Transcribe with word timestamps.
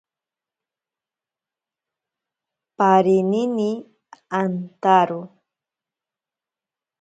Parinini 2.77 3.71
antaro. 4.41 5.21